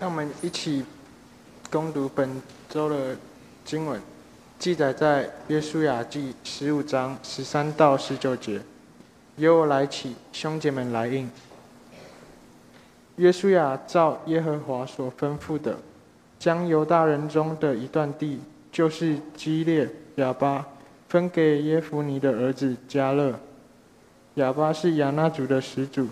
[0.00, 0.84] 让我们一起
[1.70, 3.16] 攻读本周的
[3.64, 4.00] 经文，
[4.56, 8.60] 记载在约书亚记十五章十三到十九节。
[9.36, 11.28] 由我来起，兄姐们来应。
[13.16, 15.76] 约书亚照耶和华所吩咐的，
[16.38, 18.40] 将犹大人中的一段地，
[18.70, 20.64] 就是基列亚巴，
[21.08, 23.34] 分给耶夫尼的儿子加勒。
[24.34, 26.06] 亚巴是亚纳族的始祖。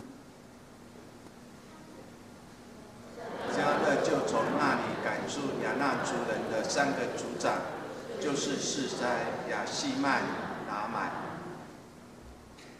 [6.68, 7.54] 三个族长
[8.21, 9.07] 就是士塞、
[9.50, 10.21] 亚西曼、
[10.68, 11.11] 拿买，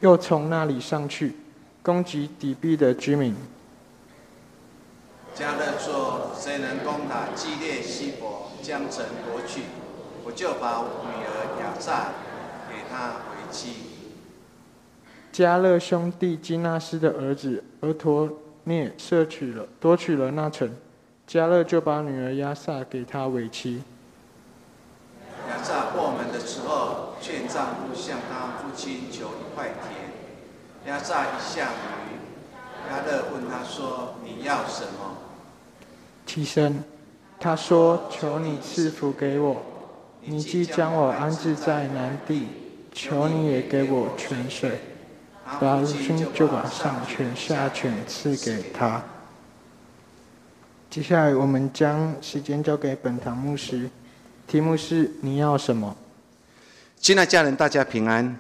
[0.07, 1.35] 又从那里上去
[1.83, 3.35] 攻击底壁的居民。
[5.35, 9.63] 加勒说：“谁能攻打基列西伯，将城夺取，
[10.25, 12.13] 我就把女儿亚萨
[12.69, 13.79] 给他为妻。”
[15.33, 18.31] 加勒兄弟基纳斯的儿子俄陀
[18.63, 20.71] 涅摄取了夺取了那城。
[21.27, 23.83] 加勒就把女儿亚萨给他为妻。
[25.49, 29.96] 亚萨过门的时候，劝丈夫向他父亲求一块田。
[30.87, 31.69] 亚萨一下
[32.07, 35.17] 鱼，亚勒问他说：“你要什么？”
[36.25, 36.85] 起身，
[37.41, 39.61] 他说：“求你赐福给我。
[40.23, 42.47] 你既将我安置在南地，
[42.93, 44.81] 求你也给我泉水。”
[45.61, 49.03] 拉鲁逊就把上泉下泉赐给他。
[50.91, 53.89] 接下来，我们将时间交给本堂牧师。
[54.47, 55.97] 题目是：你要什么？
[56.97, 58.37] 亲爱家人，大家平安。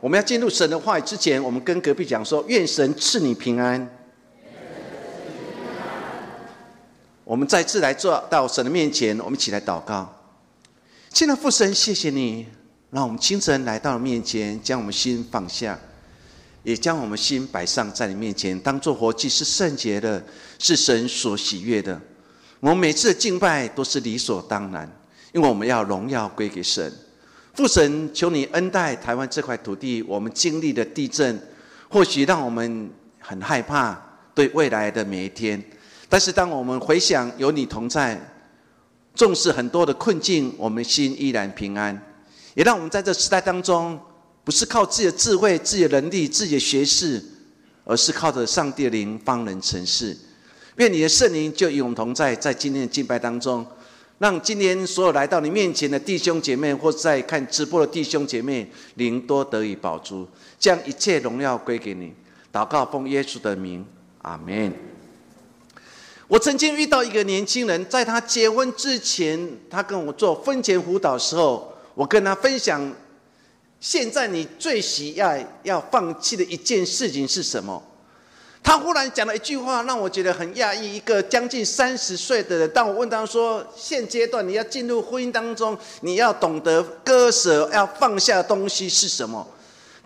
[0.00, 3.88] 我们要进入神的话语之前，我们跟隔壁讲说：愿神赐你平安。
[7.22, 10.10] 我们再次来做到神的面前，我们一起来祷告。
[11.10, 12.46] 亲爱的父神，谢谢你，
[12.90, 15.78] 让我们清晨来到面前，将我们心放下。
[16.62, 20.22] 也将我们心摆上在你面前，当做活祭，是圣洁的，
[20.58, 21.98] 是神所喜悦的。
[22.58, 24.90] 我们每次的敬拜都是理所当然，
[25.32, 26.92] 因为我们要荣耀归给神。
[27.54, 30.02] 父神，求你恩待台湾这块土地。
[30.02, 31.40] 我们经历的地震，
[31.88, 34.00] 或许让我们很害怕
[34.34, 35.62] 对未来的每一天。
[36.08, 38.20] 但是当我们回想有你同在，
[39.14, 42.00] 重视很多的困境，我们心依然平安。
[42.54, 43.98] 也让我们在这时代当中。
[44.42, 47.22] 不是靠自己的智慧、自己的能力、自己的学识，
[47.84, 50.16] 而是靠着上帝的灵方能成事。
[50.76, 53.64] 愿你的圣灵就与我们同在，在今天的敬拜当中，
[54.20, 62.12] 让今天所有来到你面前的弟兄姐妹，或在看直播的弟兄姐妹，灵多得以保住，将一切荣耀归给你。
[62.52, 63.82] 祷告奉耶稣的名，
[64.20, 64.70] 阿门。
[66.28, 72.94] 我曾经遇到一个年轻人，在他结婚之前，他跟我做婚前辅导时候，我跟他分享。
[73.80, 77.82] 现在你最喜爱要放弃的一件事情是什么？
[78.70, 80.94] 他忽然讲了一句话，让我觉得很讶异。
[80.94, 89.44] 一个将近三十岁的人，当我问他说：“现阶段你要进入婚姻当中，你要懂得割舍，要放下东西是什么？”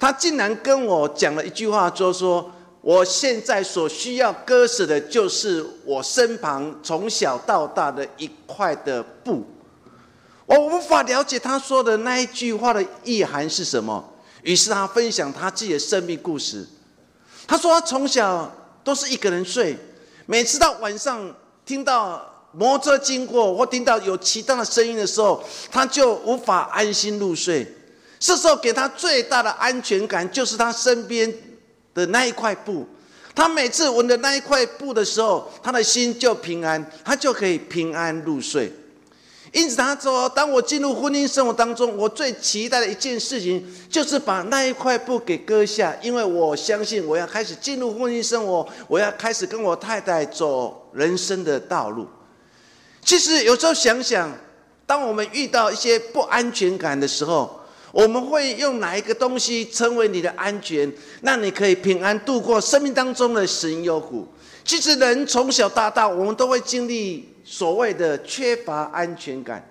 [0.00, 9.44] 他竟然跟我讲了一句话，就说：“我现在所需要割舍的，就是我身旁从小到大的一块的布。”
[10.46, 14.02] 我无法了解他说的那一句话的意涵是什么。
[14.42, 16.66] 于是他分享他自己的生命故事。
[17.46, 18.50] 他说他从小
[18.82, 19.76] 都是一个人睡，
[20.26, 21.34] 每次到晚上
[21.66, 27.66] 听到摩托车经过或听到有其他的声音的时候，他就无法安心入睡。
[28.18, 31.32] 这时候给他最大的安全感就是他身边
[31.92, 32.86] 的那一块布。
[33.34, 38.72] 他每次闻的那一块布的时候，他的心就平安，他就可以平安入睡。
[39.54, 52.04] 因此，他说：“当我进入婚姻生活当中，我最期待的一件事情，就是把那一块布给割下，因为我相信我要开始进入婚姻生活，我要开始跟我太太走人生的道路。
[53.04, 54.36] 其实，有时候想想，
[54.86, 57.60] 当我们遇到一些不安全感的时候，
[57.94, 64.26] 我们会用哪一个东西成为你的安全，让你可以平安度过生命当中的神有苦？
[64.64, 69.62] 其实，人从小到大，我们都会经历。”所谓的缺乏安全感，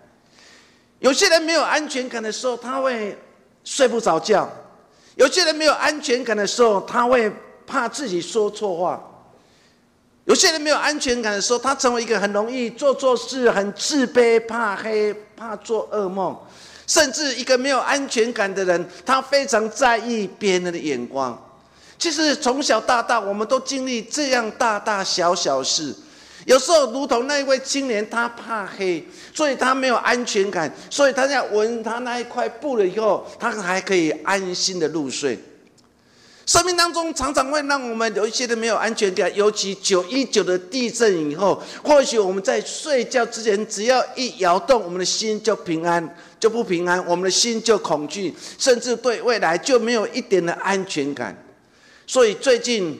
[0.99, 3.17] 有些人没有安全感的时候，他会
[3.63, 4.47] 睡不着觉；
[5.15, 7.31] 有些人没有安全感的时候，他会
[7.65, 8.95] 怕自己说错话；
[10.25, 16.37] 有些人没有安全感的时候，他成为一个很容易做错事、很自卑、怕黑、怕做噩梦，
[16.93, 21.35] 甚至一个没有安全感的人，他非常在意别人的眼光。
[21.97, 25.91] 其实从小到大，我们都经历这样大大小小事。
[26.45, 29.03] 有时候，如同那一位青年，他怕黑，
[29.33, 35.39] 所以他没有安全感，所以他在闻他那一块布了以后，他还可以安心的入睡。
[36.45, 51.35] 生命当中常常会让我们有一些的没有安全感，尤其九一九的地震以后，或许我们在睡觉之前，只要一摇动，我们的心就平安，就不平安，我们的心就恐惧，甚至对未来就没有一点的安全感。
[52.05, 52.99] 所以最近。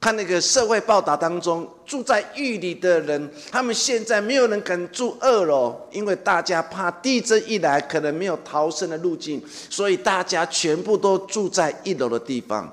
[0.00, 12.72] 看那个社会报道当中，住在狱里的人，他们现在没有人敢住二楼，因为大家怕地震一来，可能没有逃生的路径，所以大家全部都住在一楼的地方。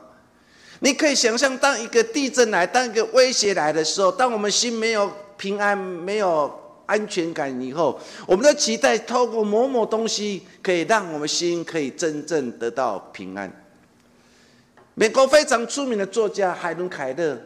[0.81, 6.53] 你可以想象，当一个地震来，当一个威胁来的时候，当我们心没有平安、没有
[6.85, 13.64] 安全感以后，我们的期待透过某某东西，可以让我们心可以真正得到平安。
[14.97, 17.37] 美国非常出名的作家海伦·凯勒，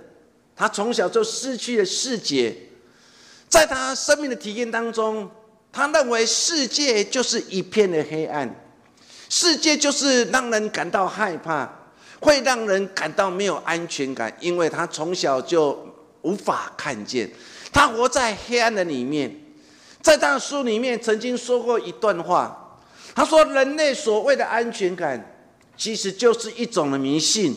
[0.56, 2.56] 他从小就失去了视觉，
[3.48, 5.28] 在他生命的体验当中，
[5.72, 8.48] 他认为世界就是一片的黑暗，
[9.30, 11.68] 世界就是让人感到害怕，
[12.19, 15.88] 会让人感到没有安全感，因为他从小就
[16.22, 17.28] 无法看见，
[17.74, 19.36] 他活在黑暗的里面。
[20.01, 22.80] 在他的书里面曾经说过一段话，
[23.16, 25.36] 他说：“人类所谓的安全感。”
[25.79, 27.55] 其实就是一种的迷信，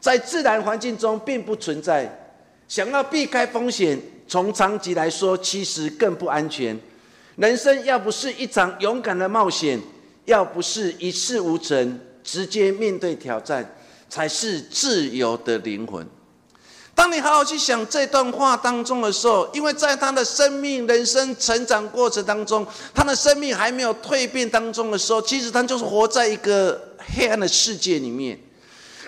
[0.00, 2.34] 在自然环境中并不存在。
[2.66, 6.76] 想要避开风险，从长期来说，其实更不安全。
[7.36, 9.80] 人生要不是一场勇敢的冒险，
[10.24, 13.64] 要不是一事无成，直接面对挑战，
[14.08, 16.04] 才是自由的灵魂。
[16.94, 28.38] 当你好好去想这段话当中的时候，因为在他的生命、人生成长过程当中，他的生命还没有蜕变当中的时候，其实他就是活在一个黑暗的世界里面。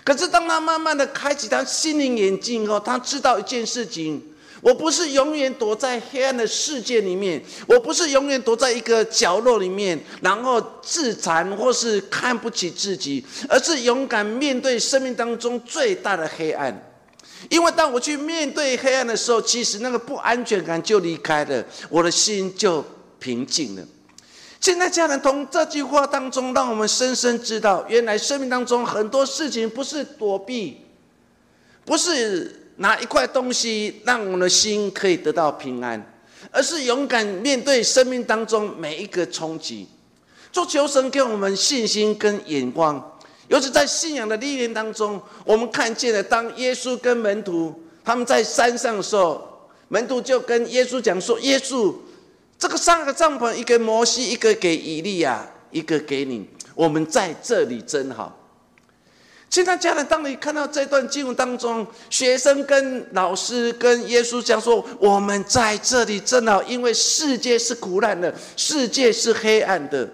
[0.03, 4.21] 可是当他慢慢的开启他心灵眼睛后，他知道一件事情：
[4.61, 16.94] 我不是永远躲在黑暗的世界里面，我不是永远躲在一个角落里面，然后自残或是看不起自己，而是勇敢面对生命当中最大的黑暗。
[17.51, 22.85] 因为当我去面对黑暗的时候，其实那个不安全感就离开了，我的心就
[23.19, 23.83] 平静了。
[24.61, 30.79] 现在家人从这句话当中，让我们深深知道，原来生命当中很多事情不是躲避，
[31.85, 36.03] 不是拿一块东西让我们的心可以得到平安，
[36.51, 39.87] 而是勇敢面对生命当中每一个冲击，
[40.51, 43.14] 做求神给我们信心跟眼光。
[43.49, 51.95] 尤其在信仰的历练当中，我们看见了，当耶稣跟门徒他们在山上的时候，门徒就跟耶稣讲说：“耶稣，
[52.59, 58.41] 这个三个帐篷，一个摩西，一个给以利亚，一个给你，我们在这里真好。”
[59.51, 70.09] 现在家人，当你看到这段经文当中，学生跟老师跟耶稣讲说：“我们在这里真好，因为世界是苦难的，世界是黑暗的。”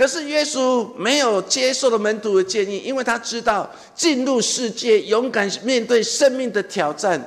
[0.00, 7.22] 可是耶稣没有接受了门徒的建议，因为他知道进入世界、勇敢面对生命的挑战，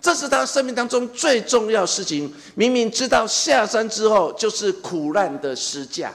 [0.00, 2.34] 这是他生命当中最重要事情。
[2.56, 6.12] 明明知道下山之后就是苦难的施架，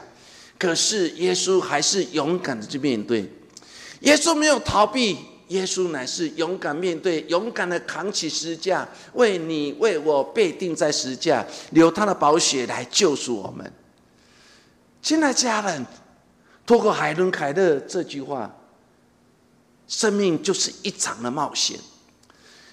[0.60, 3.32] 可是耶稣还是勇敢的去面对。
[4.02, 5.18] 耶稣没有逃避，
[5.48, 13.72] 耶稣乃是勇敢面对，勇敢的扛起石架，为你为我被钉在石架，流他的宝血来救赎我们。
[15.02, 15.86] 亲爱家人。
[16.66, 18.56] 透过海伦·凯勒这句话，
[19.88, 21.78] 生命就是一场的冒险，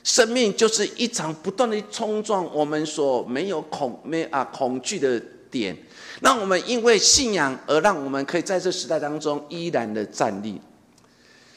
[0.05, 5.20] 生命就是一场不断的冲撞我们所没有恐没啊恐惧的
[5.51, 5.77] 点，
[6.20, 10.60] 让我们因为信仰而让我们可以在这时代当中依然的站立。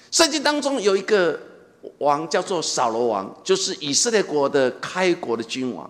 [0.09, 1.39] 圣经当中有一个
[1.99, 5.89] 王叫做扫罗王，就是以色列国的开国的君王。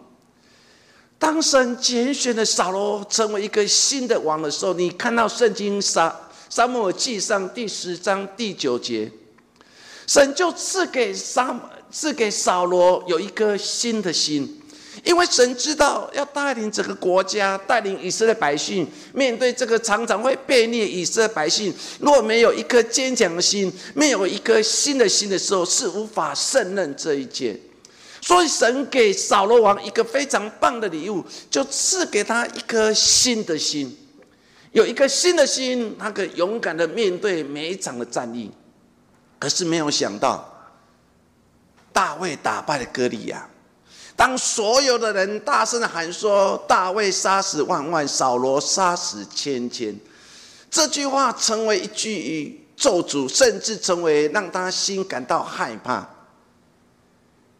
[1.18, 6.20] 当神拣选了扫罗成为一个新的王的时候，你看到圣经撒
[6.52, 9.10] 撒母耳记上第十章第九节，
[10.06, 11.58] 神就赐给撒
[11.90, 14.62] 赐给扫罗有一颗新的心，
[15.06, 27.58] 因为神知道要带领整个国家，带领以色列百姓面对这个常常会被虐以色列百姓，若没有一颗坚强的心，没有一颗新的心的时候，是无法胜任这一切。
[28.20, 33.98] 所以神给扫罗王一个非常棒的礼物，就赐给他一颗新的心。
[34.72, 38.50] 有一颗新的心，他可以勇敢的面对每一场的战役。
[39.38, 40.48] 可是没有想到，
[41.92, 43.48] 大卫打败了歌利亚。
[44.16, 49.96] 当所有的人大声的喊说：“大卫杀死万万，扫罗杀死千千。”
[50.70, 56.08] 这句话成为一句咒诅，甚至成为让他心感到害怕。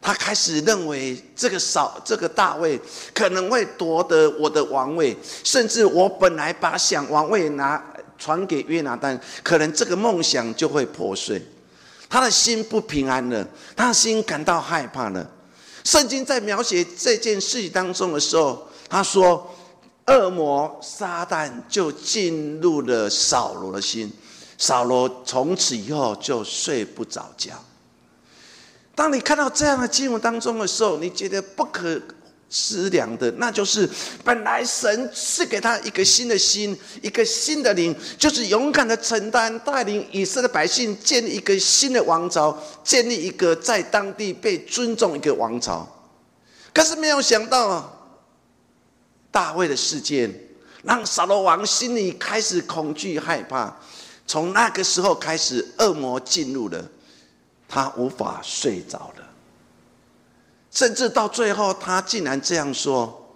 [0.02, 2.78] 他开始认为这个扫这个大卫
[3.14, 7.80] 可能会夺得我的王位，甚至我本来把想王位拿
[8.18, 11.40] 传给约拿丹，可能这个梦想就会破碎。
[12.08, 15.30] 他的心不平安了，他的心感到害怕了。
[15.84, 19.48] 圣经在描写这件事当中的时候，他说
[20.06, 24.12] ：“恶魔撒旦就进入了扫罗的心，
[24.58, 27.52] 扫罗从此以后就睡不着觉。”
[28.94, 32.00] 当你看到这样的经文当中的时候，你觉得不可。
[32.54, 33.88] 思量的，那就是
[34.22, 45.88] 本来神赐给他一个新的心，一个新的灵，就是勇敢的承担，带领以色列百姓建立一个新的王朝，建立一个在当地被尊重一个王朝。
[46.74, 47.90] 可是没有想到，
[49.30, 50.30] 大卫的事件
[50.82, 53.74] 让扫罗王心里开始恐惧害怕。
[54.26, 56.86] 从那个时候开始，恶魔进入了，
[57.72, 59.26] 他无法睡着了。
[60.70, 63.34] 甚至到最后，他竟然这样说：“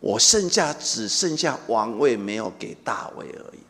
[0.00, 3.60] 我剩下只剩下王位，没有给大卫而已。”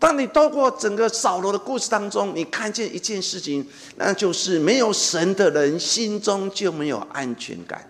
[0.00, 3.64] 当你透过整个扫罗的故事当中，你看见一件事情，
[3.94, 7.88] 那就是没有神的人心中就没有安全感。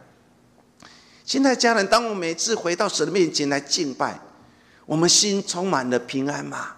[1.24, 4.20] 现在家人，当我每次回到神的面前来敬拜，
[4.84, 6.76] 我们心充满了平安吗？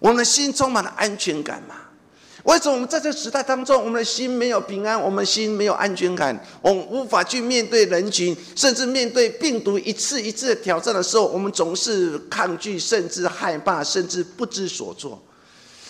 [0.00, 1.76] 我们的心充满了安全感吗？
[2.44, 15.20] 为什么我们在这个时代当中，我们的心没有平安，我们心没有安全感，我们无法去面对人群，甚至面对病毒一次一次的挑战的时候，我们总是抗拒，甚至害怕，甚至不知所措。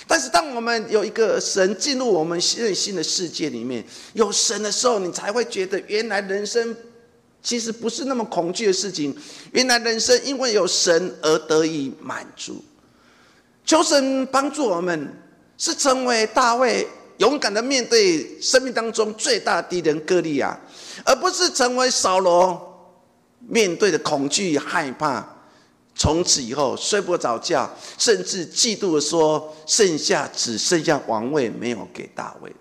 [0.07, 6.77] 但是，当我们有一个神进入我们内心的世界里面，有神的时候，你才会觉得，原来人生
[7.43, 9.13] 其实不是那么恐惧的事情。
[9.51, 12.63] 原来人生因为有神而得以满足。
[13.67, 15.13] 求神帮助我们。
[15.65, 20.55] 是成为大卫勇敢的面对生命当中最大敌人歌利亚，
[21.07, 22.93] 而不是成为扫罗
[23.49, 25.27] 面对的恐惧害怕，
[25.95, 27.67] 从此以后睡不着觉，
[27.97, 32.55] 甚至嫉妒的说：剩下只剩下王位没有给大卫。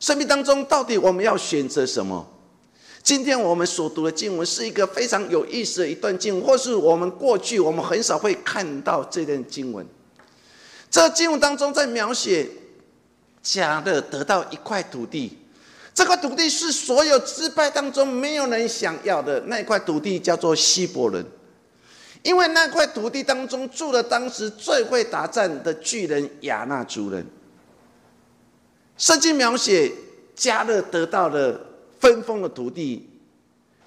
[0.00, 2.26] 生命当中到底我们要选择什么？
[3.04, 9.86] 今天我们所读的经文是一个非常有意思的一段经文，或是我们过去我们很少会看到这段经文。
[10.92, 12.46] 这经文当中在描写
[13.42, 15.38] 加勒得到一块土地，
[15.94, 21.24] 这块土地是所有支派当中没有人想要的那块土地，叫做希伯伦，
[22.22, 27.26] 因为那块土地当中住了当时最会打仗的巨人亚纳族人。
[28.98, 29.90] 圣经描写
[30.36, 31.58] 加勒得到了
[31.98, 33.08] 分封的土地，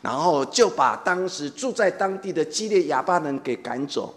[0.02, 4.16] 然后就把当时住在当地的基列亚巴人给赶走。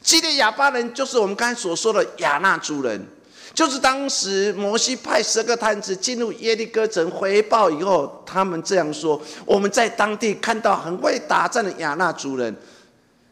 [0.00, 3.04] 基列亚巴人就是我们刚才所说的亚纳族人，
[3.52, 12.56] 就是当时摩西派十个探子进入耶利哥城回报以后，他们这样说：我们在当地看到很会打仗的亚纳族人，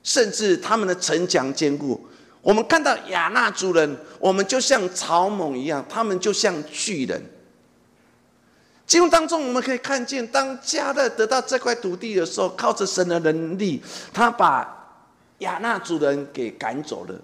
[0.02, 2.04] 甚至他们的城墙坚固。
[2.42, 7.22] 我们看到亚纳族人，我们就像草蜢一样，他们就像巨人。
[8.86, 13.82] 经文当中我们可以看见，当加勒得到这块土地的时候，靠着神的能力，
[14.12, 14.75] 他把。
[15.38, 17.20] 亚纳族人给赶走了。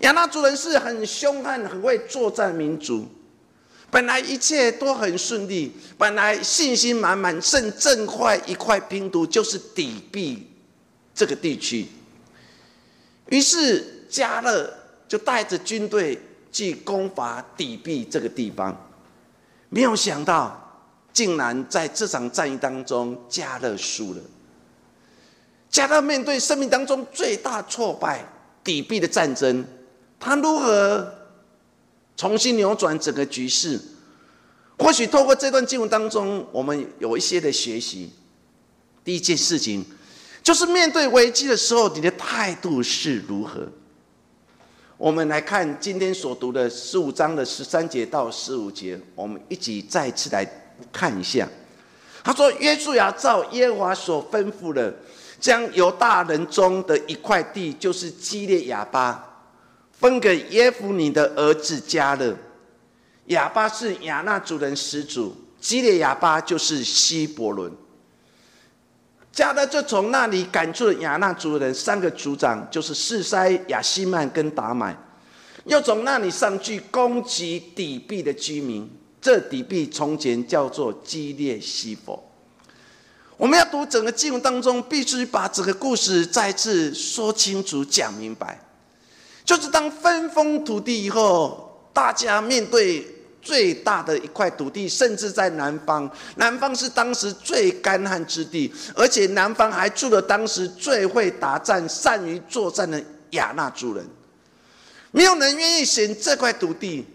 [0.00, 3.06] 亚纳族人是很凶悍、很会作战民族。
[3.90, 10.46] 本来一切都很顺利，本来信心满满，剩正块一块拼图就是抵币
[11.14, 11.86] 这个地区。
[13.30, 14.72] 于是加勒
[15.08, 16.20] 就带着军队
[16.52, 18.76] 去攻伐底币这个地方，
[19.70, 24.20] 没有想到，竟然在这场战役当中，加勒输了。
[25.70, 28.24] 加勒面对生命当中最大挫败
[28.64, 29.64] 底壁的战争，
[30.18, 31.14] 他如何
[32.16, 33.78] 重新扭转整个局势？
[34.78, 38.10] 或许透过这段经文当中，我们有一些的学习。
[39.04, 39.84] 第一件事情，
[40.42, 43.68] 就是面对危机的时候，你的态度是如何？
[44.96, 50.44] 我们来看今天所读的十五章的十三节到十五节，我们一起再次来
[50.90, 51.48] 看一下。
[52.24, 54.92] 他说：“约书亚照耶和华所吩咐的。”
[55.40, 59.42] 将犹大人中的一块地，就是基列亚巴，
[59.92, 62.36] 分给耶夫尼的儿子加勒。
[63.26, 67.72] 亚巴是亚纳族人始祖，基列亚巴就是希伯伦。
[69.30, 74.96] 加勒就从那里赶出了亚纳族人三个族长，就是示塞、亚西曼跟达买，
[75.66, 78.90] 又从那里上去攻击底壁的居民。
[79.20, 82.27] 这底壁从前叫做基列西佛。
[83.38, 88.60] 我们要读整个经文当中，必须把整个故事再次说清楚、讲明白。
[89.44, 93.06] 就是当分封土地以后，大家面对
[93.40, 104.04] 最大的一块土地，甚至在南方，南方是当时最干旱之地，而且南方还住了当时最会打仗、善于作战的亚纳族人。
[105.12, 107.06] 没有人愿意选这块土地，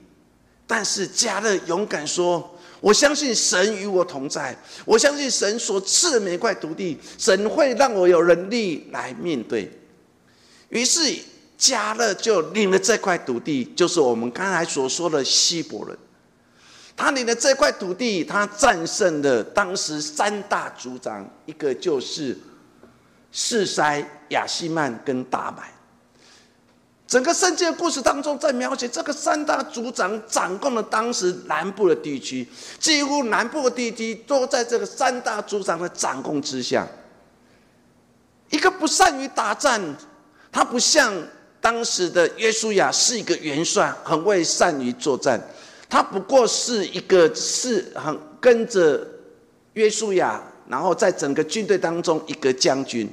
[0.66, 2.53] 但是加勒勇敢说
[2.84, 9.72] ：“我相信神与我同在，我相信神所赐的每一块土地，神会让我有能力来面对。”
[10.68, 11.00] 于是
[11.58, 15.98] 加勒就领了这块土地，就是我们刚才所说的希伯伦。
[16.98, 22.38] 他领了这块土地，他战胜了当时三大族长，一个就是
[23.32, 25.72] 士塞、亚西曼跟大买。
[27.14, 32.48] 整个圣经的故事当中，在描写这个三大族长掌控了当时南部的地区，
[32.80, 36.88] 几乎南部的地区都在这个三大族长的掌控之下。
[38.50, 39.80] 一个不善于打战，
[40.52, 41.14] 他不像
[41.62, 45.40] 当时的约书亚是一个元帅，很会善于作战。
[45.88, 49.08] 他不过是一个是很跟着
[49.74, 53.08] 约书亚，然后在整个军队当中一个将军。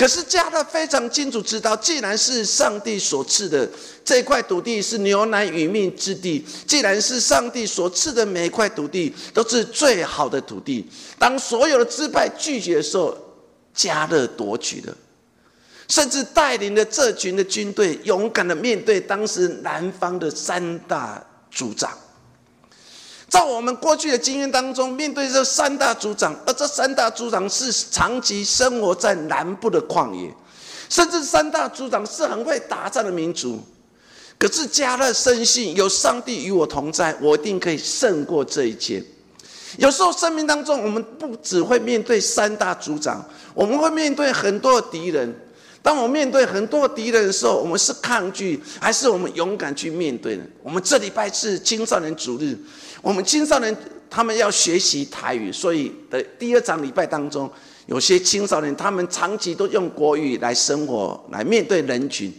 [0.00, 3.68] 可是加勒非常清楚知道，既然是上帝所赐的
[4.02, 10.88] 这块土地是牛奶与蜜之地，既然是上帝所赐的每一块土地都是最好的土地，
[11.18, 13.14] 当所有的支派拒绝的时候，
[13.74, 14.96] 加勒夺取了，
[15.88, 21.22] 甚至带领了这群的军队，勇敢的面对当时南方的三大。
[21.52, 21.90] 族长，
[23.30, 30.34] 在我们过去的经验当中，面对这三大族长，而这三大族长是长期生活在南部的旷野，
[30.88, 33.60] 甚至三大族长是很会打仗的民族。
[34.36, 39.00] 可是加勒深信有上帝与我同在，我一定可以胜过这一切。
[39.76, 45.32] 有时候生命当中，我们不只会面对三大族长，我们会面对很多敌人。
[45.82, 50.44] 当我面对很多敌人的时候，我们是抗拒，还是我们勇敢去面对呢？
[50.62, 52.58] 我们这礼拜是青少年主日，
[53.02, 53.74] 我们青少年
[54.08, 57.50] 他们要学习台语，所以的第二场礼拜当中，
[57.86, 62.32] 有些青少年他们长期都用国语来生活，来面对人群，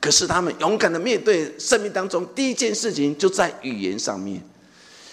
[0.00, 4.42] 可是他们勇敢的面对生命当中第一件事情就在语言上面。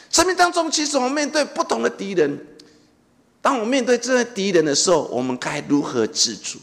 [0.10, 2.39] 生命当中，其实我们面对不同的敌人，
[3.41, 6.60] 当我们面对这些敌人的时候，我们该如何自处？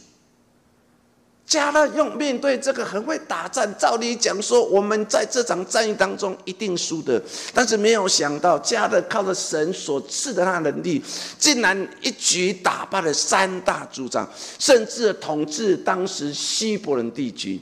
[1.46, 7.22] 加勒用面对这个很会打仗，照理讲说，我们在这场战役当中一定输的，
[7.54, 11.00] 但是没有想到，加勒靠着神所赐的那能力，
[11.38, 14.28] 竟然一举打败了三大族长，
[14.58, 17.60] 甚至统治当时希伯伦地区。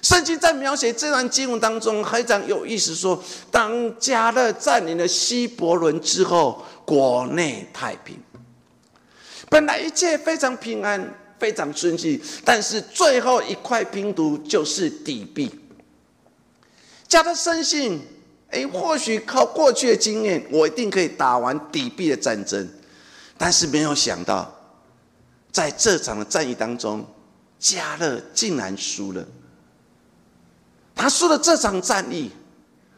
[0.00, 8.16] 圣经在描写这段经文当中，非常有意思，说当加勒占领了希伯伦之后，国内太平，
[9.50, 11.12] 本来一切非常平安。
[11.38, 15.50] 非常顺利，但是最后一块拼图就是底壁。
[17.06, 18.00] 加他深信，
[18.50, 22.68] 哎，或许靠过去的经验，我一定可以打完底壁的战争。
[23.38, 24.52] 但是没有想到，
[25.52, 27.06] 在这场的战役当中，
[27.58, 29.26] 加勒竟然输了。
[30.94, 32.30] 他输了这场战役，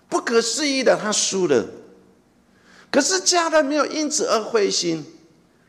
[0.09, 1.65] 不可思议的，他输了。
[2.91, 5.05] 可是加勒没有因此而灰心。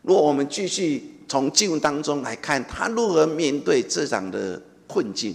[0.02, 1.11] 如果我们继续。
[1.32, 5.34] 从经文当中来看，他如何面对这样的困境？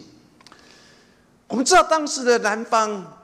[1.48, 3.18] 我们知道当时的南方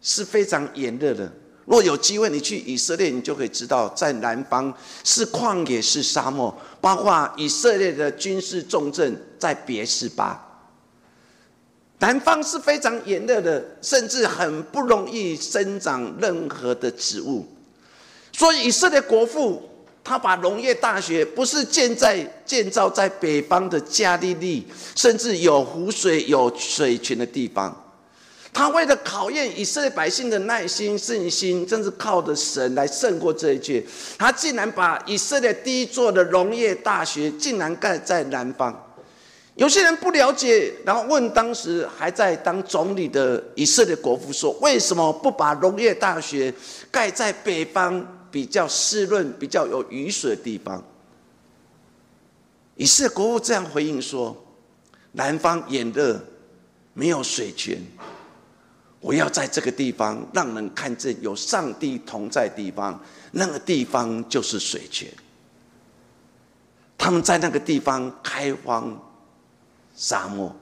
[0.00, 1.30] 是非常炎热的。
[1.66, 4.72] 若有机会你去以色列，你就可以知道，在南方
[5.04, 10.42] 是旷野，是沙漠，包括以色列的军事重镇在别是巴。
[11.98, 17.46] 南方是非常炎热的，甚至很不容易生长任何的植物。
[18.32, 19.67] 所以以色列国父。
[20.08, 24.66] 他把农业大学不是建在建造在北方的加利利，
[24.96, 27.84] 甚至有湖水有水泉的地方。
[28.54, 33.84] 他为了考验以色列百姓的耐心、信心，真是靠着神来胜过这一切。
[34.16, 38.74] 他竟然把以色列第一座的农业大学竟然盖在南方。
[39.56, 46.52] 有些人不了解，然后问当时还在当总理的以色列国父说：“为什么不把农业大学
[46.90, 50.82] 盖在北方？”比较湿润、比较有雨水的地方，
[52.76, 54.36] 以色列国父这样回应说
[55.12, 56.20] ：“南方炎热，
[56.94, 57.80] 没有水泉，
[59.00, 63.00] 我要在这个地方让人看见有上帝同在地方，
[63.32, 65.08] 那个地方就是水泉。
[66.96, 69.00] 他们在那个地方开荒
[69.96, 70.54] 沙漠，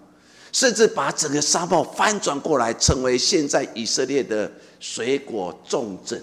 [0.52, 6.22] 甚至把整个沙漠翻转过来，成为现在以色列的水果重镇。”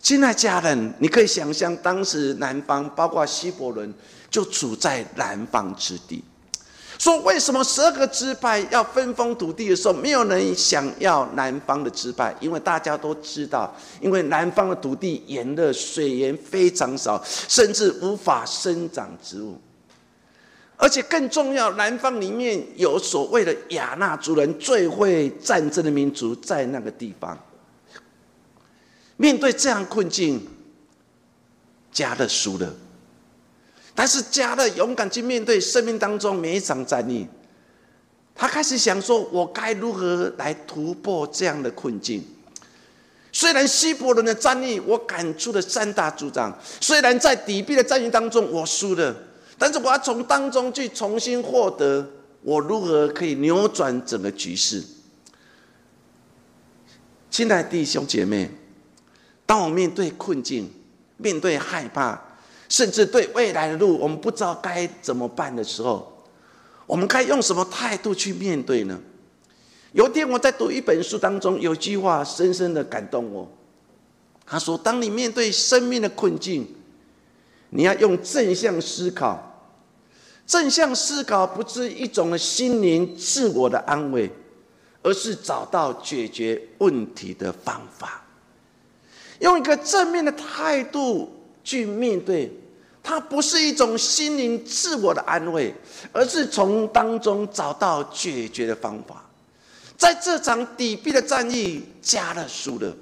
[0.00, 3.92] 亲爱家人，你可以想象，当时南方包括希伯伦
[4.30, 6.22] 就处在南方之地。
[6.98, 12.34] 说为什么十二个支派要分封土地的时候，没有人想要南方的支派？
[12.40, 19.56] 因为大家都知道，因为南方的土地炎热，水源非常少，甚至无法生长植物。
[20.76, 27.38] 而且更重要，南方里面有所谓的亚纳族人最会战争的民族，在那个地方。
[29.18, 30.40] 面对这样困境，
[31.92, 32.74] 加勒输了。
[33.94, 37.26] 但是加勒勇敢去面对生命当中每一场战役，
[38.34, 42.24] 他开始想说：我该如何来突破这样的困境？
[43.32, 49.14] 虽然希伯伦的战役我赶出了三大组长，虽然在底壁的战役当中我输了，
[49.58, 52.08] 但是我要从当中去重新获得
[52.42, 54.82] 我如何可以扭转整个局势。
[57.30, 58.50] 亲爱的弟兄姐妹，
[59.48, 60.70] 当我面对困境、
[61.16, 62.22] 面对害怕，
[62.68, 66.22] 甚至对未来的路我们不知道该怎么办的时候，
[66.86, 69.00] 我们该用什么态度去面对呢？
[69.92, 73.50] 有一天我在读一本书当中，有句话深深的感动我。
[74.44, 76.66] 他说：“当你面对生命的困境，
[77.70, 79.72] 你要用正向思考。
[80.46, 84.30] 正向思考不是一种心灵自我的安慰。”
[85.00, 88.26] 而是找到解决问题的方法，
[89.40, 92.52] 用一个正面的态度去面对，
[93.02, 95.74] 它不是一种心灵自我的安慰，
[96.12, 99.24] 而是从当中找到解决的方法。
[99.96, 102.94] 在这场底壁的战役，加了输了，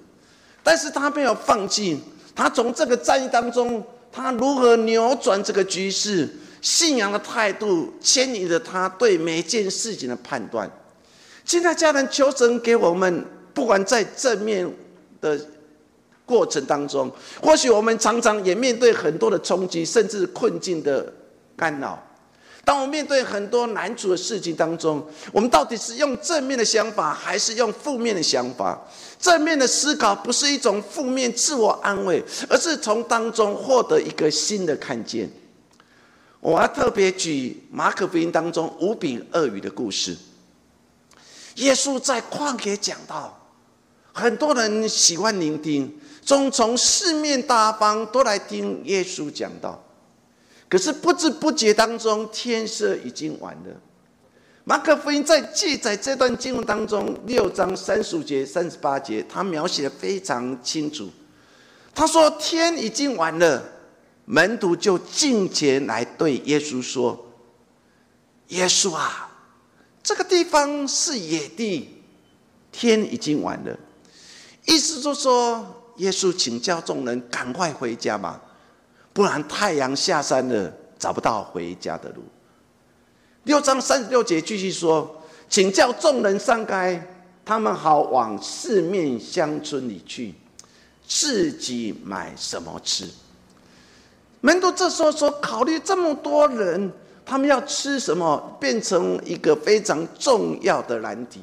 [0.62, 2.00] 但是他没有放弃，
[2.34, 6.28] 他从这个战役当中，他如何扭转这个局势？
[6.62, 10.68] 信仰的态度牵引着他对每件事情的判断。
[11.44, 14.68] 现在家人求神给我们，不管在正面
[15.20, 15.38] 的
[16.26, 17.10] 过程当中，
[17.40, 21.10] 或许我们常常也面对很多的冲击，甚至困境的
[21.56, 22.02] 干扰。
[22.64, 25.00] 当我面对很多难处的事情当中，
[25.32, 28.76] 我们到底是用正面的想法，还是用负面的想法？
[29.20, 35.30] 正面的思考不是一种负面自我安慰，而是从当中获得一个新的看见。
[36.40, 40.16] 我要特别举马可福音当中五饼二鱼的故事。
[41.56, 43.48] 耶稣在旷野讲道，
[44.12, 49.82] 很多人喜欢聆听，从从四面八方都来听耶稣讲道。
[50.68, 53.80] 可是不知不觉当中，天色已经晚了。
[54.64, 61.08] 马可福音在记载这段经文当中，六章三十五节、三十八节，他描写的非常清楚。
[61.94, 63.62] 他说：“天已经晚了，
[64.24, 67.32] 门徒就进前来对耶稣说
[68.48, 69.30] ：‘耶稣啊！’”
[70.02, 72.02] 这个地方是野地，
[72.72, 73.78] 天已经晚了，
[74.64, 78.40] 意思就是说，耶稣请教众人赶快回家吧，
[79.12, 82.22] 不然太阳下山了，找不到回家的路。
[83.44, 87.00] 六章三十六节继续说，请教众人散开，
[87.44, 90.34] 他们好往四面乡村里去，
[91.06, 93.08] 自己买什么吃。
[94.40, 96.92] 门徒这时候说，考虑这么多人。
[97.28, 101.40] 他们要吃什么，变成一个非常重要的难题。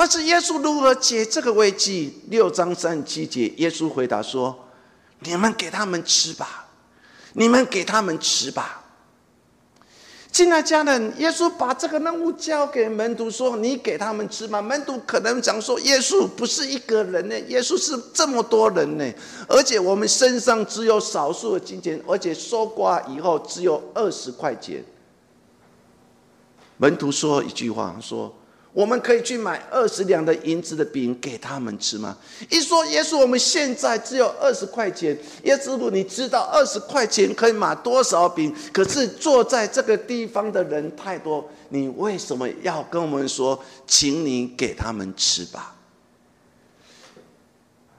[0.00, 2.22] 但是耶稣如何解这个危机？
[2.30, 4.58] 六章三七节，耶稣回答说
[5.20, 6.66] ：“你们给他们吃吧，
[7.34, 8.82] 你们给他们吃吧。”
[10.32, 19.04] 进来家人，耶稣把这个任务交给门徒，说：“你给他们吃吗？”门徒可能讲说：“耶稣不是一个人呢，耶稣是这么多人呢，
[19.46, 24.82] 而且我们身上只有少数的金钱，而且收刮以后只有二十块钱。”
[26.80, 28.34] 门徒说一句话，说。
[28.72, 32.16] 我们可以去买二十两的银子的饼给他们吃吗？
[32.48, 35.16] 一说耶稣，我们现在只有二十块钱。
[35.42, 38.54] 耶稣，你知道二十块钱可以买多少饼？
[38.72, 45.74] 可是坐在这个地方的人太多，你为什么要跟我们说，请你给他们吃吧？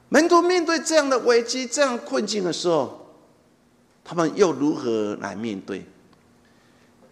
[0.07, 3.13] 门徒面对这样的危机、这样困境的时候，
[4.05, 5.85] 他们又如何来面对？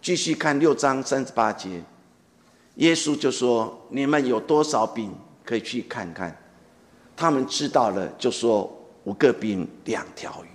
[0.00, 1.82] 继续看六章三十八节。
[2.76, 6.36] 耶稣就说：“你们有多少饼，可以去看看。”
[7.16, 8.70] 他们知道了，就说
[9.04, 10.48] ：“五个饼，两条鱼。”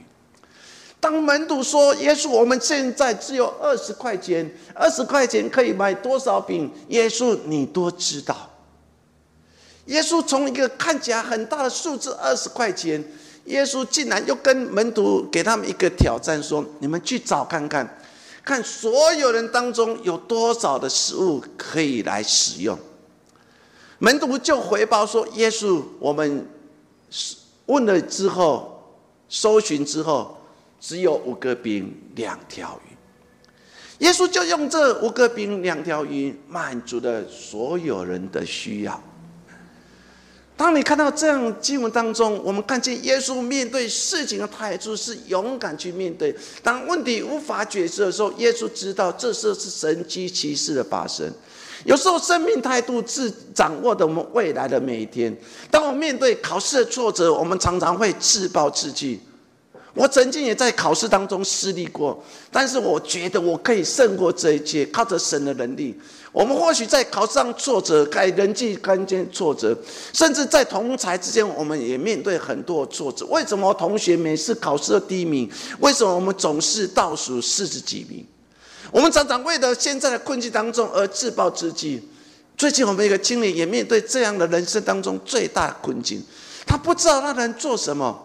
[0.99, 8.49] 当门徒说：“耶稣，我们现在只有二十块钱，二十块钱可以买多少饼？”耶稣，你多知道。
[9.85, 13.03] 耶稣从一个看起来很大的数字二十块钱，
[13.45, 17.87] 耶稣竟然又跟门徒给他们一个挑战，说：“你们去找看看。”
[18.45, 22.77] 看所有人当中有多少的食物可以来使用，
[23.97, 26.47] 门徒就回报说：“耶稣，我们
[27.65, 30.37] 问了之后，搜寻之后，
[30.79, 32.95] 只有五个饼两条鱼。”
[34.05, 39.01] 耶稣就用这五个饼两条鱼满足了所有人的需要。
[40.57, 46.33] 当你看到这样经文当中，我们看见耶稣面对事情的态度是勇敢去面对。
[46.63, 51.29] 当问题无法解释的时候，耶稣知道这是是神机骑士的发生。
[51.83, 55.35] 有时候生命态度是掌握的我们未来的每一天。
[55.69, 59.19] 当我们面对考试的挫折，我们常常会自暴自弃。
[59.95, 65.97] 我曾经也在考试当中失利过，但是我觉得我可以胜过这一切，靠着神的能力。
[66.33, 69.73] 我们或许在考试上挫折，在人际关系挫折，
[70.11, 73.25] 甚至在同才之间，我们也面对很多挫折。
[73.27, 75.49] 为什么同学每次考试都第一名？
[75.79, 78.25] 为什么我们总是倒数四十几名？
[78.91, 82.05] 我们常常为了现在的困境当中而自暴自弃。
[82.57, 86.21] 最近我们一个经理也面对这样的人生当中最大的困境，
[86.67, 88.24] 他不知道他能做什么。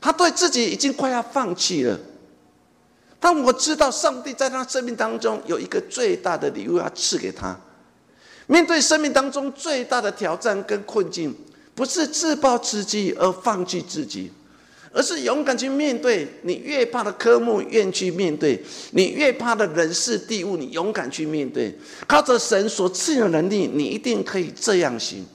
[0.00, 1.98] 他对自己已经快要放弃了，
[3.18, 7.58] 但我知道上帝在他生命当中有一个最大的礼物要赐给他。
[8.46, 11.34] 面对生命当中最大的挑战跟困境，
[11.74, 14.32] 不是自暴自弃而放弃自己，
[14.90, 16.26] 而是勇敢去面对。
[16.42, 18.58] 你越怕的科目，愿去面对；
[18.92, 21.76] 你越怕的人事地物，你勇敢去面对。
[22.06, 25.26] 靠着神所赐的能力，你一定可以这样行。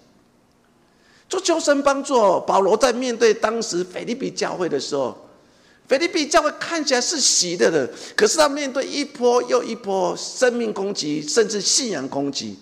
[1.33, 5.17] 做求神帮助保罗在面对当时腓利比教会的时候，
[5.87, 12.55] 腓利比教会看起来是喜的了，可是他面对一波又一波生命攻击，甚至信仰攻击。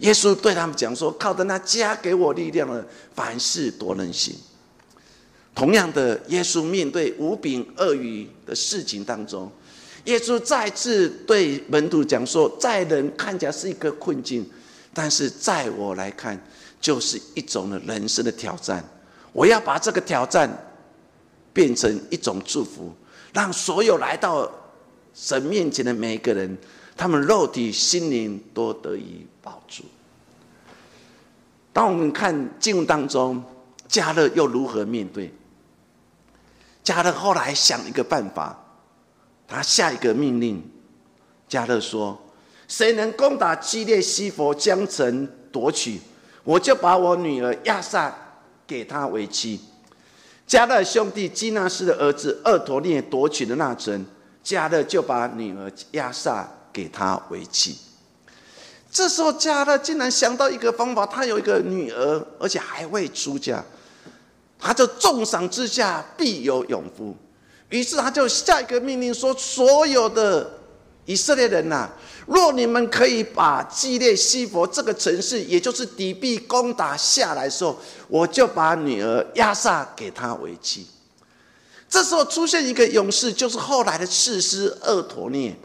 [0.00, 4.34] 耶稣对他们讲说：“靠着那加给我力量的，凡事多能行。”
[5.54, 9.48] 同样的，耶稣面对无柄鳄鱼的事情当中，
[10.06, 14.44] 耶稣再次对门徒讲说：“在人看起来是一个困境，
[14.92, 16.36] 但是在我来看。”
[16.80, 18.84] 就是一种的人生的挑战，
[19.32, 20.48] 我要把这个挑战
[21.52, 22.92] 变成一种祝福，
[23.32, 24.50] 让所有来到
[25.12, 26.56] 神面前的每一个人，
[26.96, 29.84] 他们肉体心灵都得以保住。
[31.72, 33.42] 当我们看经文当中，
[33.88, 35.32] 加勒又如何面对？
[36.84, 38.58] 加勒后来想一个办法，
[39.46, 40.62] 他下一个命令，
[41.48, 42.18] 加勒说
[42.66, 46.00] ：“谁能攻打基列西佛将城夺取？”
[46.48, 48.10] 我就把我女儿亚萨
[48.66, 49.60] 给他为妻。
[50.46, 54.02] 加勒兄弟基纳斯的儿子厄陀涅夺取了那城，
[54.42, 57.76] 加勒就把女儿亚萨给他为妻。
[58.90, 63.62] 这时候加勒竟然想到一个方法，他有一个女儿，而且还未出嫁，
[64.58, 67.14] 他就重赏之下必有勇夫。
[67.68, 70.57] 于是他就下一个命令说：所有的
[71.08, 71.90] 以色列人呐。
[72.26, 77.74] 若你们可以把基列西佛这个城市，也就是底壁攻打下来的时候，
[78.06, 80.86] 我就把女儿亚萨给他为妻。
[81.88, 85.56] 这时候出现一个勇士，就是后来的士师厄陀涅。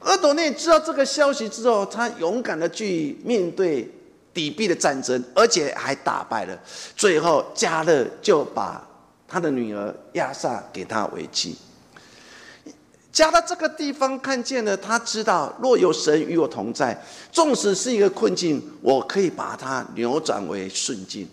[0.00, 3.88] 厄陀涅知道这个消息之后，他勇敢的去面对
[4.34, 6.60] 底壁的战争，而且还打败了。
[6.96, 8.84] 最后加勒就把
[9.28, 11.56] 他的女儿亚萨给他为妻。
[13.18, 16.96] 加到这个地方看见了，他知道若有神与我同在，
[17.32, 21.26] 纵使是一个困境，我可以把它扭转为顺境。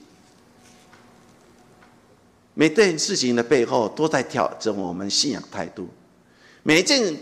[2.56, 5.88] 每件事情的背后都在挑战我们信仰态度，
[6.64, 7.16] 每件